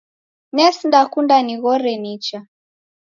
[0.55, 2.39] Nesinda kunda nighore nicha